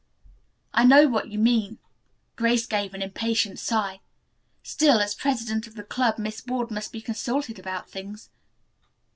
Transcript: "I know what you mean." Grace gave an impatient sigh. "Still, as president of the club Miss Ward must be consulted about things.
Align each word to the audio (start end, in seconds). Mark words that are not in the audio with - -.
"I 0.73 0.83
know 0.83 1.07
what 1.07 1.29
you 1.29 1.37
mean." 1.37 1.77
Grace 2.35 2.65
gave 2.65 2.95
an 2.95 3.03
impatient 3.03 3.59
sigh. 3.59 3.99
"Still, 4.63 4.99
as 4.99 5.13
president 5.13 5.67
of 5.67 5.75
the 5.75 5.83
club 5.83 6.17
Miss 6.17 6.43
Ward 6.47 6.71
must 6.71 6.91
be 6.91 7.01
consulted 7.01 7.59
about 7.59 7.87
things. 7.87 8.31